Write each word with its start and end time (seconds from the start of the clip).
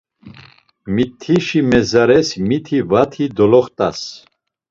Mitişi 0.93 1.59
mezares 1.69 2.29
miti 2.47 2.79
vati 2.91 3.25
doloxt̆as. 3.35 3.99